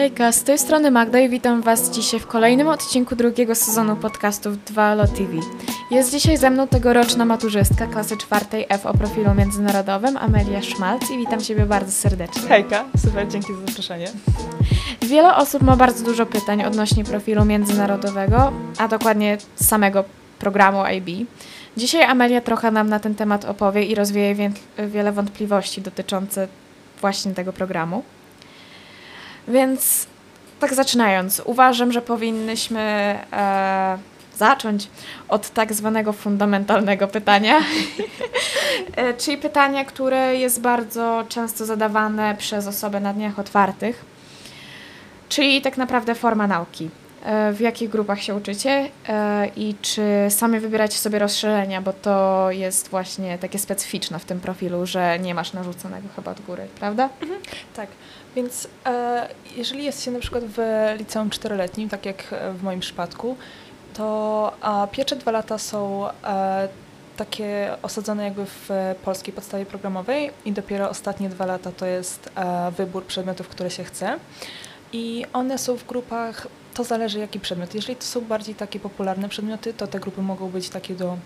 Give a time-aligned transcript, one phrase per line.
[0.00, 4.64] Hejka, z tej strony Magda i witam Was dzisiaj w kolejnym odcinku drugiego sezonu podcastów
[4.64, 5.32] 2 LO TV.
[5.90, 11.18] Jest dzisiaj ze mną tegoroczna maturzystka klasy czwartej F o profilu międzynarodowym, Amelia Szmalc i
[11.18, 12.42] witam Ciebie bardzo serdecznie.
[12.42, 14.08] Hejka, super, dzięki za zaproszenie.
[15.02, 20.04] Wiele osób ma bardzo dużo pytań odnośnie profilu międzynarodowego, a dokładnie samego
[20.38, 21.28] programu IB.
[21.76, 26.50] Dzisiaj Amelia trochę nam na ten temat opowie i rozwieje wie wiele wątpliwości dotyczących
[27.00, 28.02] właśnie tego programu.
[29.50, 30.06] Więc
[30.60, 32.80] tak zaczynając, uważam, że powinnyśmy
[33.32, 33.98] e,
[34.36, 34.88] zacząć
[35.28, 37.58] od tak zwanego fundamentalnego pytania,
[38.96, 44.04] e, czyli pytania, które jest bardzo często zadawane przez osobę na dniach otwartych,
[45.28, 46.90] czyli tak naprawdę forma nauki.
[47.24, 52.46] E, w jakich grupach się uczycie e, i czy sami wybieracie sobie rozszerzenia, bo to
[52.50, 57.08] jest właśnie takie specyficzne w tym profilu, że nie masz narzuconego chyba od góry, prawda?
[57.22, 57.40] Mhm,
[57.76, 57.88] tak,
[58.36, 60.58] więc e, jeżeli jest się na przykład w
[60.98, 63.36] liceum czteroletnim, tak jak w moim przypadku,
[63.94, 66.68] to a, pierwsze dwa lata są e,
[67.16, 68.70] takie osadzone jakby w
[69.04, 73.84] polskiej podstawie programowej i dopiero ostatnie dwa lata to jest e, wybór przedmiotów, które się
[73.84, 74.18] chce.
[74.92, 77.74] I one są w grupach to zależy jaki przedmiot.
[77.74, 81.16] Jeżeli to są bardziej takie popularne przedmioty, to te grupy mogą być takie do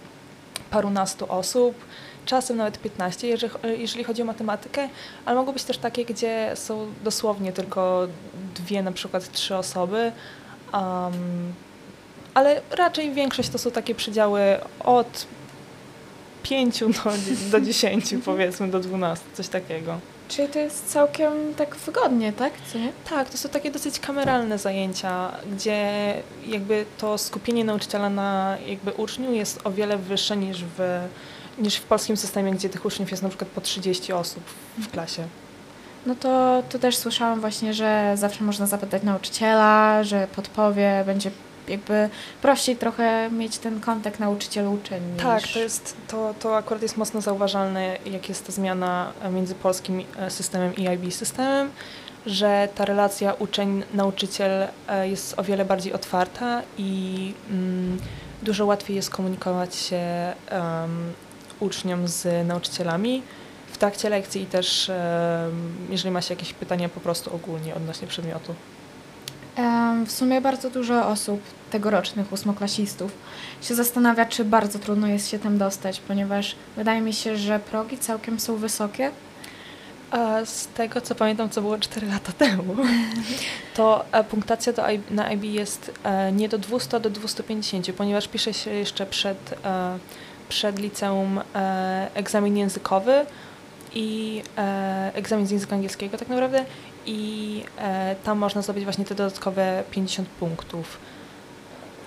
[0.71, 1.75] parunastu osób,
[2.27, 4.89] czasem nawet 15, jeżeli, jeżeli chodzi o matematykę,
[5.25, 8.09] ale mogą być też takie, gdzie są dosłownie tylko
[8.55, 10.13] dwie, na przykład trzy osoby,
[10.73, 11.53] um,
[12.35, 14.41] ale raczej większość to są takie przedziały
[14.85, 15.27] od
[16.43, 16.89] 5 do,
[17.51, 19.99] do 10, powiedzmy, do 12, coś takiego.
[20.37, 22.53] Czyli to jest całkiem tak wygodnie, tak?
[22.73, 22.93] Co nie?
[23.11, 26.15] Tak, to są takie dosyć kameralne zajęcia, gdzie
[26.47, 31.01] jakby to skupienie nauczyciela na jakby uczniu jest o wiele wyższe niż w,
[31.59, 34.43] niż w polskim systemie, gdzie tych uczniów jest na przykład po 30 osób
[34.79, 35.25] w klasie.
[36.07, 41.31] No to, to też słyszałam właśnie, że zawsze można zapytać nauczyciela, że podpowie, będzie
[41.69, 42.09] jakby
[42.43, 45.03] prościej trochę mieć ten kontakt nauczyciel-uczeń.
[45.23, 50.05] Tak, to, jest, to, to akurat jest mocno zauważalne, jak jest ta zmiana między polskim
[50.17, 51.71] e, systemem i IB systemem,
[52.27, 57.99] że ta relacja uczeń-nauczyciel e, jest o wiele bardziej otwarta i mm,
[58.43, 61.13] dużo łatwiej jest komunikować się um,
[61.61, 63.23] uczniom z nauczycielami
[63.73, 68.09] w trakcie lekcji i też um, jeżeli ma się jakieś pytania po prostu ogólnie odnośnie
[68.09, 68.55] przedmiotu.
[70.07, 73.13] W sumie bardzo dużo osób tegorocznych ósmoklasistów
[73.63, 77.99] się zastanawia, czy bardzo trudno jest się tam dostać, ponieważ wydaje mi się, że progi
[77.99, 79.11] całkiem są wysokie.
[80.11, 82.77] A z tego, co pamiętam, co było 4 lata temu,
[83.75, 88.29] to e, punktacja do, na IB jest e, nie do 200, a do 250, ponieważ
[88.29, 89.99] pisze się jeszcze przed, e,
[90.49, 91.41] przed liceum
[92.15, 93.27] egzamin językowy
[93.95, 94.43] i
[95.15, 96.65] egzamin z języka angielskiego tak naprawdę
[97.07, 100.99] i e, tam można zdobyć właśnie te dodatkowe 50 punktów.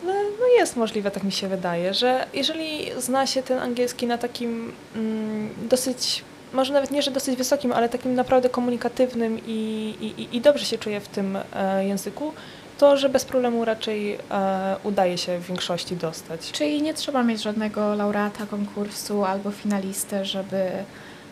[0.05, 4.17] No, no, jest możliwe, tak mi się wydaje, że jeżeli zna się ten angielski na
[4.17, 10.37] takim mm, dosyć, może nawet nie, że dosyć wysokim, ale takim naprawdę komunikatywnym i, i,
[10.37, 12.33] i dobrze się czuje w tym e, języku,
[12.77, 16.51] to że bez problemu raczej e, udaje się w większości dostać.
[16.51, 20.71] Czyli nie trzeba mieć żadnego laureata konkursu albo finalistę, żeby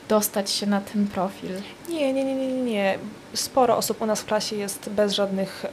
[0.10, 1.52] dostać się na ten profil?
[1.90, 3.00] Nie, nie, nie, nie, nie.
[3.34, 5.72] Sporo osób u nas w klasie jest bez żadnych e,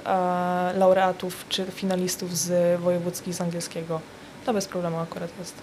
[0.78, 4.00] laureatów czy finalistów z wojewódzkich z angielskiego.
[4.46, 5.54] To bez problemu akurat jest.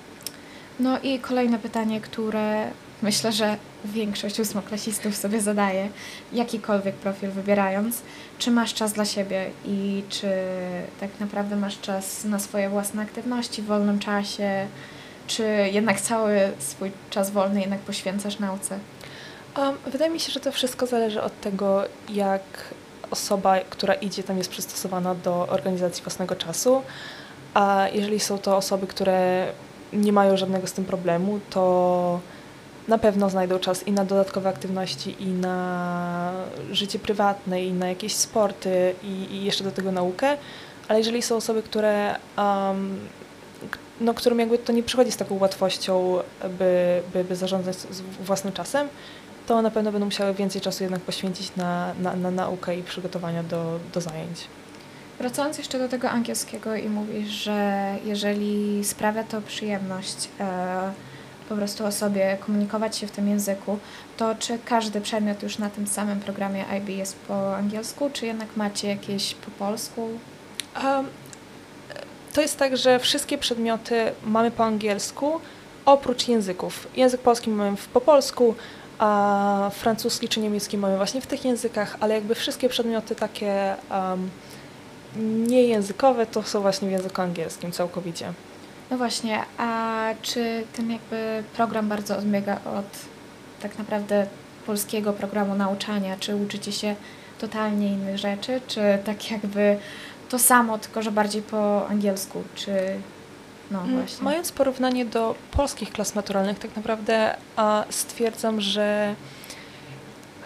[0.80, 2.72] No i kolejne pytanie, które
[3.02, 5.90] myślę, że większość ósmoklasistów sobie zadaje,
[6.34, 8.02] jakikolwiek profil wybierając.
[8.38, 10.28] Czy masz czas dla siebie i czy
[11.00, 14.68] tak naprawdę masz czas na swoje własne aktywności w wolnym czasie,
[15.30, 18.80] czy jednak cały swój czas wolny jednak poświęcasz nauce?
[19.58, 22.42] Um, wydaje mi się, że to wszystko zależy od tego, jak
[23.12, 26.82] osoba, która idzie tam jest przystosowana do organizacji własnego czasu.
[27.54, 29.48] A jeżeli są to osoby, które
[29.94, 32.20] nie mają żadnego z tym problemu, to
[32.88, 36.32] na pewno znajdą czas i na dodatkowe aktywności, i na
[36.72, 40.38] życie prywatne, i na jakieś sporty, i, i jeszcze do tego naukę.
[40.88, 43.00] Ale jeżeli są osoby, które um,
[44.02, 46.20] no, którym jakby to nie przychodzi z taką łatwością,
[46.60, 47.78] by, by, by zarządzać
[48.22, 48.88] własnym czasem,
[49.48, 53.44] to na pewno będą musiały więcej czasu jednak poświęcić na, na, na naukę i przygotowania
[53.44, 54.48] do, do zajęć.
[55.20, 60.92] Wracając jeszcze do tego angielskiego i mówisz, że jeżeli sprawia to przyjemność e,
[61.50, 63.80] po prostu osobie komunikować się w tym języku,
[64.18, 68.48] to czy każdy przedmiot już na tym samym programie IB jest po angielsku, czy jednak
[68.56, 70.10] macie jakieś po polsku?
[70.84, 71.08] Um,
[72.34, 75.42] to jest tak, że wszystkie przedmioty mamy po angielsku,
[75.86, 76.88] oprócz języków.
[76.96, 78.56] Język polski mamy po polsku,
[79.00, 84.30] a francuski czy niemiecki mamy właśnie w tych językach, ale jakby wszystkie przedmioty takie um,
[85.48, 88.34] niejęzykowe to są właśnie w języku angielskim całkowicie.
[88.92, 92.86] No właśnie, a czy ten jakby program bardzo odbiega od
[93.62, 94.28] tak naprawdę
[94.66, 96.18] polskiego programu nauczania?
[96.20, 96.96] Czy uczycie się
[97.40, 99.78] totalnie innych rzeczy, czy tak jakby
[100.30, 102.72] to samo, tylko że bardziej po angielsku, czy
[103.72, 104.24] no mm, właśnie.
[104.24, 109.16] Mając porównanie do polskich klas maturalnych, tak naprawdę a, stwierdzam, że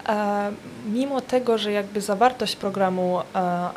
[0.06, 0.50] a,
[0.86, 3.72] mimo tego, że jakby zawartość programu a,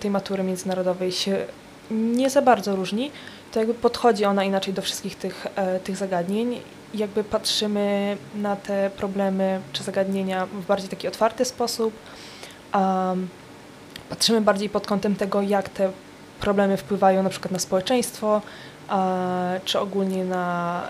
[0.00, 1.46] tej matury międzynarodowej się
[1.90, 3.10] nie za bardzo różni,
[3.52, 6.60] to jakby podchodzi ona inaczej do wszystkich tych, e, tych zagadnień.
[6.94, 11.94] Jakby patrzymy na te problemy czy zagadnienia w bardziej taki otwarty sposób.
[12.74, 13.28] Um,
[14.12, 15.92] patrzymy bardziej pod kątem tego, jak te
[16.40, 18.42] problemy wpływają na przykład na społeczeństwo,
[19.64, 20.88] czy ogólnie na,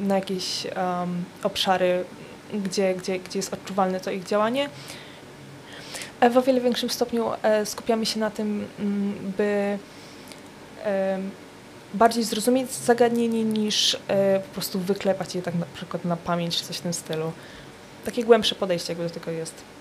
[0.00, 0.66] na jakieś
[1.42, 2.04] obszary,
[2.54, 4.68] gdzie, gdzie, gdzie jest odczuwalne to ich działanie.
[6.30, 9.78] W o wiele większym stopniu e, skupiamy się na tym, mm, by
[11.94, 16.64] bardziej zrozumieć zagadnienie niż e, po prostu wyklepać je tak na przykład na pamięć czy
[16.64, 17.32] coś w tym stylu.
[18.04, 19.75] Takie głębsze podejście jakby do tego jest.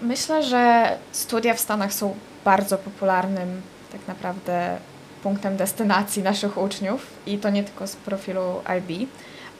[0.00, 3.62] Myślę, że studia w Stanach są bardzo popularnym
[3.92, 4.76] tak naprawdę
[5.22, 9.08] punktem destynacji naszych uczniów i to nie tylko z profilu IB,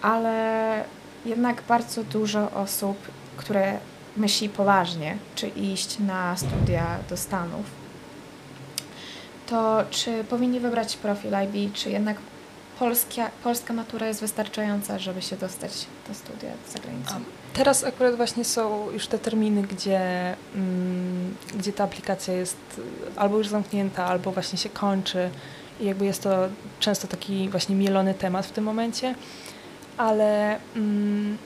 [0.03, 0.85] ale
[1.25, 2.99] jednak bardzo dużo osób,
[3.37, 3.79] które
[4.17, 7.67] myśli poważnie, czy iść na studia do Stanów,
[9.47, 12.17] to czy powinni wybrać profil IB, czy jednak
[12.79, 17.15] polskia, polska matura jest wystarczająca, żeby się dostać do studia za granicą?
[17.53, 20.01] Teraz akurat właśnie są już te terminy, gdzie,
[20.55, 22.57] mm, gdzie ta aplikacja jest
[23.17, 25.31] albo już zamknięta, albo właśnie się kończy.
[25.81, 26.49] I jakby jest to
[26.81, 29.15] często taki właśnie mielony temat w tym momencie,
[29.97, 31.39] ale mm,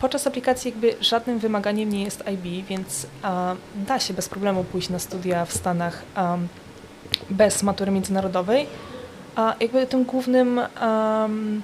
[0.00, 4.88] podczas aplikacji jakby żadnym wymaganiem nie jest IB, więc a, da się bez problemu pójść
[4.88, 6.36] na studia w Stanach a,
[7.30, 8.66] bez matury międzynarodowej.
[9.36, 11.62] A jakby tym głównym um,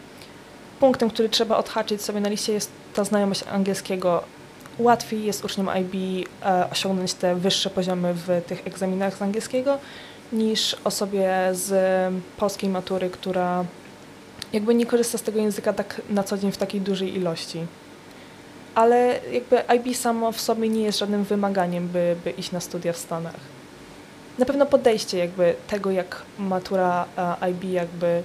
[0.81, 4.23] punktem, który trzeba odhaczyć sobie na liście jest ta znajomość angielskiego.
[4.79, 9.79] Łatwiej jest uczniom IB e, osiągnąć te wyższe poziomy w tych egzaminach z angielskiego
[10.33, 11.73] niż osobie z
[12.37, 13.65] polskiej matury, która
[14.53, 17.67] jakby nie korzysta z tego języka tak na co dzień w takiej dużej ilości.
[18.75, 22.93] Ale jakby IB samo w sobie nie jest żadnym wymaganiem, by, by iść na studia
[22.93, 23.58] w Stanach.
[24.39, 27.05] Na pewno podejście jakby tego, jak matura
[27.41, 28.23] e, IB jakby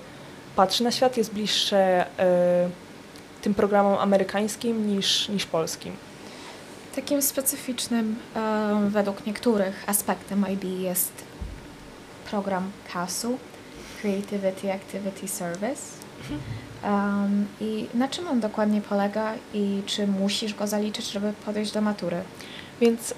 [0.55, 5.93] patrzy na świat, jest bliższe y, tym programom amerykańskim niż, niż polskim.
[6.95, 11.11] Takim specyficznym um, według niektórych aspektem IB jest
[12.29, 13.37] program CASU,
[14.01, 15.81] Creativity Activity Service.
[16.83, 21.81] Um, I na czym on dokładnie polega i czy musisz go zaliczyć, żeby podejść do
[21.81, 22.23] matury?
[22.83, 23.13] Więc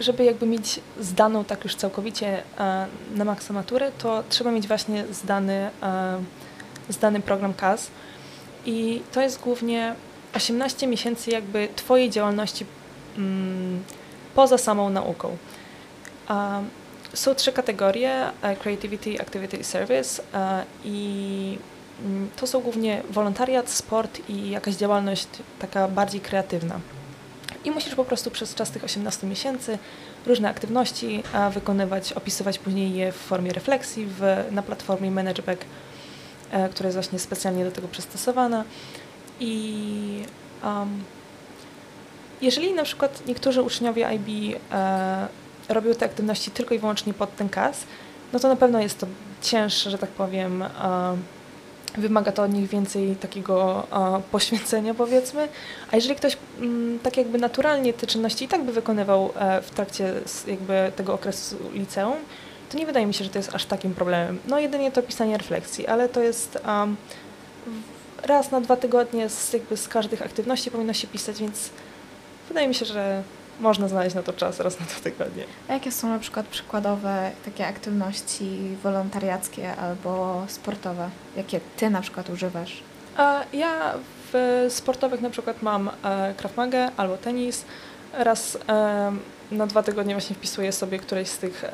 [0.00, 2.42] żeby jakby mieć zdaną tak już całkowicie
[3.14, 5.70] na maksa maturę, to trzeba mieć właśnie zdany
[6.88, 7.90] zdany program CAS
[8.66, 9.94] i to jest głównie
[10.34, 12.66] 18 miesięcy jakby Twojej działalności
[13.18, 13.82] mm,
[14.34, 15.36] poza samą nauką.
[17.14, 18.30] Są trzy kategorie,
[18.60, 20.38] Creativity, Activity i Service uh,
[20.84, 21.58] i
[22.36, 25.28] to są głównie wolontariat, sport i jakaś działalność
[25.58, 26.80] taka bardziej kreatywna.
[27.66, 29.78] I musisz po prostu przez czas tych 18 miesięcy
[30.26, 31.22] różne aktywności
[31.54, 35.64] wykonywać, opisywać później je w formie refleksji w, na platformie ManageBack
[36.50, 38.64] E, która jest właśnie specjalnie do tego przystosowana.
[39.40, 40.22] I
[40.64, 41.04] um,
[42.40, 45.28] jeżeli na przykład niektórzy uczniowie IB e,
[45.68, 47.84] robią te aktywności tylko i wyłącznie pod ten kas,
[48.32, 49.06] no to na pewno jest to
[49.42, 50.68] cięższe, że tak powiem, e,
[51.98, 53.86] wymaga to od nich więcej takiego
[54.32, 55.48] poświęcenia powiedzmy,
[55.92, 59.70] a jeżeli ktoś mm, tak jakby naturalnie te czynności i tak by wykonywał e, w
[59.70, 60.14] trakcie
[60.46, 62.16] jakby tego okresu liceum,
[62.70, 64.38] to nie wydaje mi się, że to jest aż takim problemem.
[64.48, 66.96] No jedynie to pisanie refleksji, ale to jest um,
[68.22, 71.70] raz na dwa tygodnie z, jakby z każdych aktywności powinno się pisać, więc
[72.48, 73.22] wydaje mi się, że
[73.60, 75.44] można znaleźć na to czas raz na dwa tygodnie.
[75.68, 82.30] A jakie są na przykład przykładowe takie aktywności wolontariackie albo sportowe, jakie ty na przykład
[82.30, 82.82] używasz?
[83.16, 83.94] A ja
[84.32, 86.52] w sportowych na przykład mam e, Krav
[86.96, 87.64] albo tenis.
[88.12, 89.12] Raz e,
[89.50, 91.68] na dwa tygodnie właśnie wpisuję sobie któreś z tych, e,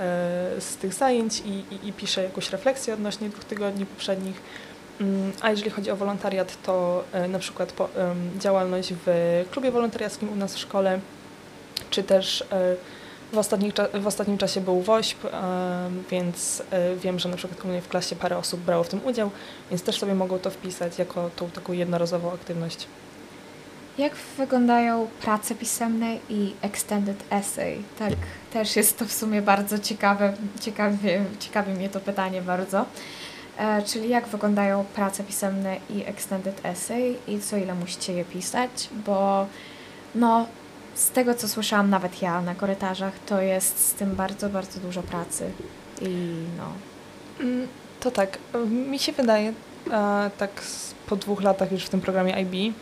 [0.58, 4.42] z tych zajęć i, i, i piszę jakąś refleksję odnośnie dwóch tygodni poprzednich.
[5.00, 7.72] Mm, a jeżeli chodzi o wolontariat, to na przykład
[8.38, 11.00] działalność w klubie wolontariackim u nas w szkole,
[11.92, 12.44] czy też
[13.32, 15.28] w, ostatnich, w ostatnim czasie był WOŚP,
[16.10, 16.62] więc
[16.96, 19.30] wiem, że na przykład w klasie parę osób brało w tym udział,
[19.70, 22.86] więc też sobie mogą to wpisać jako tą taką jednorazową aktywność.
[23.98, 27.82] Jak wyglądają prace pisemne i extended essay?
[27.98, 28.12] Tak,
[28.52, 32.86] też jest to w sumie bardzo ciekawe, ciekawie, ciekawi mnie to pytanie bardzo.
[33.58, 38.88] E, czyli jak wyglądają prace pisemne i extended essay i co ile musicie je pisać,
[39.06, 39.46] bo
[40.14, 40.46] no
[40.94, 45.02] z tego co słyszałam nawet ja na korytarzach, to jest z tym bardzo, bardzo dużo
[45.02, 45.50] pracy
[46.00, 46.08] i
[46.58, 46.72] no.
[47.40, 47.68] Mm,
[48.00, 48.38] to tak,
[48.70, 49.52] mi się wydaje,
[50.38, 50.50] tak
[51.06, 52.74] po dwóch latach już w tym programie IB,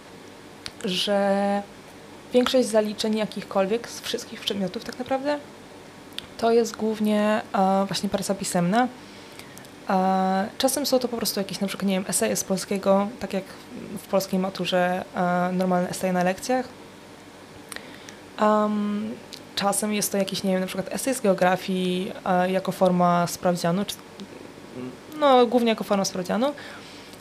[0.84, 1.62] że
[2.32, 5.38] większość zaliczeń jakichkolwiek z wszystkich przedmiotów tak naprawdę
[6.40, 7.42] to jest głównie
[7.86, 8.88] właśnie praca pisemna.
[10.58, 13.44] Czasem są to po prostu jakieś na przykład, nie wiem, eseje z polskiego, tak jak
[13.98, 15.04] w polskiej maturze
[15.52, 16.68] normalne eseje na lekcjach.
[19.56, 22.12] Czasem jest to jakiś, nie wiem, na przykład esej z geografii
[22.48, 23.94] jako forma sprawdzianu, czy,
[25.20, 26.52] no głównie jako forma sprawdzianu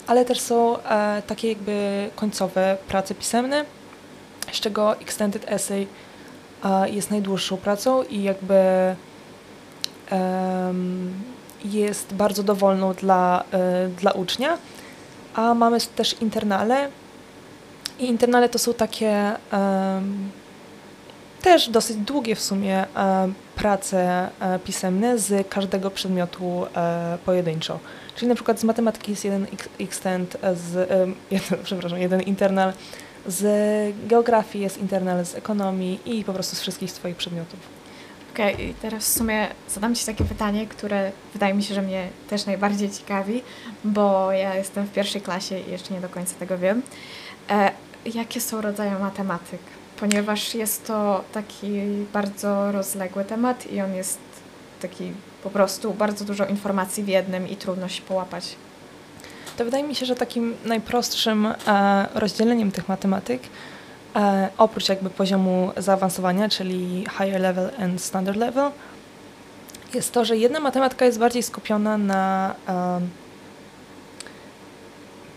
[0.09, 3.65] ale też są e, takie jakby końcowe prace pisemne,
[4.51, 5.87] z czego Extended Essay
[6.63, 8.95] e, jest najdłuższą pracą i jakby e,
[11.65, 14.57] jest bardzo dowolną dla, e, dla ucznia,
[15.35, 16.89] a mamy też internale
[17.99, 19.31] i internale to są takie
[21.41, 26.65] też dosyć długie w sumie e, prace e, pisemne z każdego przedmiotu
[27.25, 27.79] pojedynczo.
[28.15, 29.47] Czyli na przykład z matematyki jest jeden
[29.79, 30.89] extent, z,
[31.31, 32.73] jeden, przepraszam, jeden internal,
[33.27, 37.59] z geografii jest internal, z ekonomii i po prostu z wszystkich swoich przedmiotów.
[38.33, 41.81] Okej, okay, i teraz w sumie zadam Ci takie pytanie, które wydaje mi się, że
[41.81, 43.41] mnie też najbardziej ciekawi,
[43.83, 46.81] bo ja jestem w pierwszej klasie i jeszcze nie do końca tego wiem.
[47.49, 47.71] E,
[48.05, 49.59] jakie są rodzaje matematyk?
[49.99, 51.81] Ponieważ jest to taki
[52.13, 54.19] bardzo rozległy temat i on jest
[54.81, 55.11] taki
[55.43, 58.55] po prostu bardzo dużo informacji w jednym i trudno się połapać.
[59.57, 61.55] To wydaje mi się, że takim najprostszym e,
[62.13, 63.41] rozdzieleniem tych matematyk,
[64.15, 68.71] e, oprócz jakby poziomu zaawansowania, czyli higher level and standard level,
[69.93, 72.55] jest to, że jedna matematyka jest bardziej skupiona na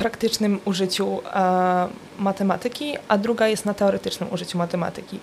[0.02, 5.21] praktycznym użyciu e, matematyki, a druga jest na teoretycznym użyciu matematyki.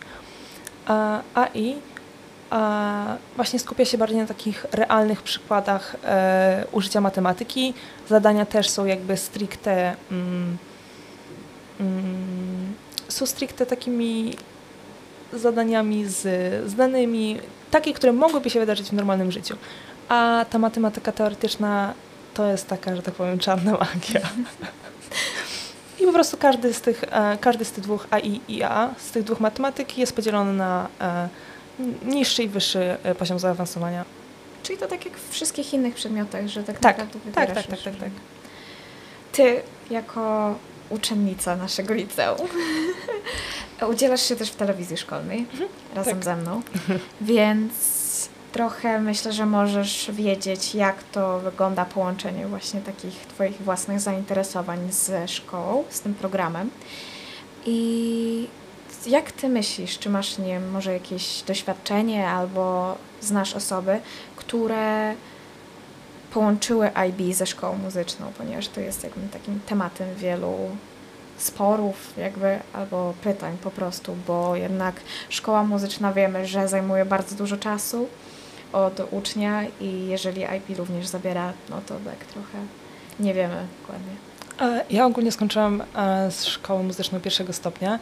[1.33, 1.75] AI
[3.35, 7.73] właśnie skupia się bardziej na takich realnych przykładach e, użycia matematyki.
[8.09, 10.57] Zadania też są jakby stricte mm,
[11.79, 12.73] mm,
[13.07, 14.37] są stricte takimi
[15.33, 16.21] zadaniami z,
[16.71, 17.39] z danymi,
[17.71, 19.55] takie, które mogłyby się wydarzyć w normalnym życiu.
[20.09, 21.93] A ta matematyka teoretyczna
[22.39, 24.29] to jest taka, że tak powiem, czarna magia.
[25.99, 29.11] I po prostu każdy z tych, e, każdy z tych dwóch AI i A, z
[29.11, 31.29] tych dwóch matematyk jest podzielony na e,
[32.05, 34.05] niższy i wyższy e, poziom zaawansowania.
[34.63, 37.81] Czyli to tak jak w wszystkich innych przedmiotach, że tak, tak naprawdę tak, tak, tak,
[37.81, 38.09] tak, tak.
[39.31, 40.55] Ty, jako
[40.89, 42.47] uczennica naszego liceum,
[43.91, 46.23] udzielasz się też w telewizji szkolnej mhm, razem tak.
[46.23, 46.61] ze mną,
[47.21, 47.98] więc
[48.51, 55.27] trochę myślę, że możesz wiedzieć, jak to wygląda połączenie właśnie takich Twoich własnych zainteresowań ze
[55.27, 56.69] szkołą, z tym programem.
[57.65, 58.47] I
[59.07, 63.99] jak ty myślisz, czy masz, nie wiem, może jakieś doświadczenie albo znasz osoby,
[64.35, 65.15] które
[66.33, 70.55] połączyły IB ze szkołą muzyczną, ponieważ to jest jakby takim tematem wielu
[71.37, 74.95] sporów jakby albo pytań po prostu, bo jednak
[75.29, 78.07] szkoła muzyczna wiemy, że zajmuje bardzo dużo czasu
[78.73, 82.57] od ucznia i jeżeli IP również zabiera, no to tak trochę
[83.19, 84.13] nie wiemy dokładnie.
[84.61, 87.99] E, ja ogólnie skończyłam e, szkołę muzyczną pierwszego stopnia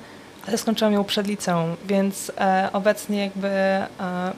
[0.48, 3.50] ale skończyłam ją przed liceum, więc e, obecnie jakby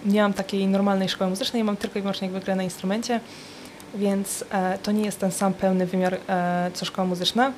[0.06, 3.20] nie mam takiej normalnej szkoły muzycznej, mam tylko i wyłącznie jakby grę na instrumencie,
[3.96, 4.46] więc
[4.84, 6.18] to nie jest ten sam pełny wymiar
[6.74, 7.52] co szkoła muzyczna.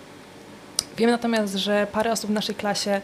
[0.98, 3.02] Wiem natomiast, że parę osób w naszej klasie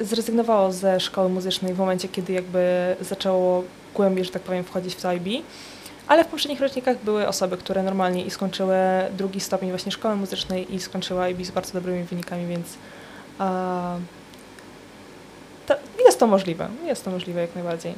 [0.00, 3.64] zrezygnowało ze szkoły muzycznej w momencie, kiedy jakby zaczęło
[3.94, 5.44] głębiej, że tak powiem, wchodzić w to IB.
[6.08, 8.76] Ale w poprzednich rocznikach były osoby, które normalnie i skończyły
[9.16, 12.66] drugi stopień właśnie szkoły muzycznej i skończyły IB z bardzo dobrymi wynikami, więc
[15.66, 17.94] to jest to możliwe, jest to możliwe jak najbardziej.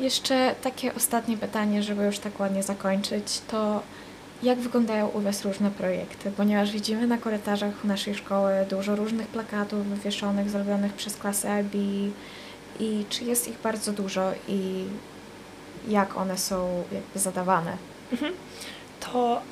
[0.00, 3.82] Jeszcze takie ostatnie pytanie, żeby już tak ładnie zakończyć, to
[4.42, 6.30] jak wyglądają u Was różne projekty?
[6.36, 11.74] Ponieważ widzimy na korytarzach naszej szkoły dużo różnych plakatów wywieszonych, zrobionych przez klasę IB
[12.80, 14.84] i czy jest ich bardzo dużo i
[15.88, 17.76] jak one są jakby zadawane?
[18.12, 18.32] Mhm.
[19.00, 19.42] To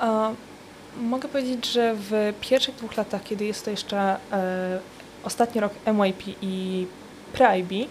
[1.01, 4.79] Mogę powiedzieć, że w pierwszych dwóch latach, kiedy jest to jeszcze e,
[5.23, 6.87] ostatni rok MYP i
[7.33, 7.87] pre-IB,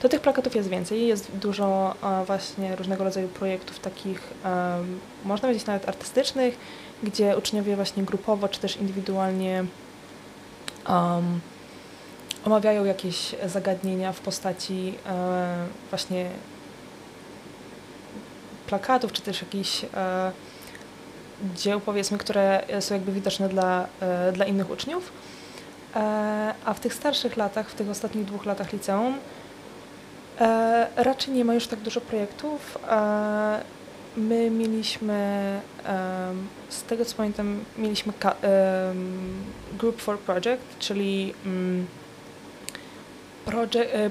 [0.00, 1.06] to tych plakatów jest więcej.
[1.06, 6.58] Jest dużo e, właśnie różnego rodzaju projektów takich, em, można powiedzieć nawet artystycznych,
[7.02, 9.64] gdzie uczniowie właśnie grupowo czy też indywidualnie
[10.88, 11.40] um,
[12.44, 16.26] omawiają jakieś zagadnienia w postaci e, właśnie
[18.66, 20.32] plakatów, czy też jakichś e,
[21.54, 25.12] dzieł, powiedzmy, które są jakby widoczne dla, e, dla innych uczniów.
[26.64, 29.18] A w tych starszych latach, w tych ostatnich dwóch latach liceum,
[30.96, 32.78] raczej nie ma już tak dużo projektów.
[34.16, 35.60] My mieliśmy,
[36.68, 38.12] z tego co pamiętam, mieliśmy
[39.78, 41.86] Group for Project, czyli mm,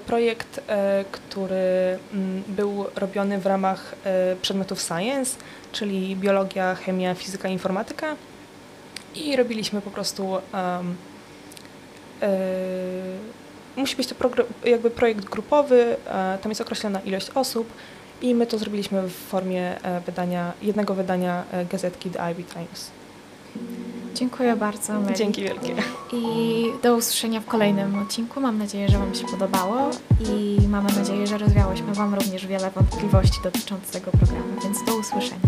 [0.05, 5.37] projekt, e, który mm, był robiony w ramach e, przedmiotów science,
[5.71, 8.15] czyli biologia, chemia, fizyka, informatyka.
[9.15, 10.37] I robiliśmy po prostu.
[10.53, 10.81] e,
[13.75, 14.15] musi być to
[14.65, 17.73] jakby projekt grupowy, e, tam jest określona ilość osób
[18.21, 22.91] i my to zrobiliśmy w formie e, wydania, jednego wydania e, gazetki The Ivy Times.
[24.15, 25.15] Dziękuję bardzo, Ameli.
[25.15, 25.75] Dzięki wielkie.
[26.13, 28.41] I do usłyszenia w kolejnym odcinku.
[28.41, 29.89] Mam nadzieję, że Wam się podobało
[30.19, 35.39] i mamy nadzieję, że rozwiałyśmy Wam również wiele wątpliwości dotyczących tego programu, więc do usłyszenia.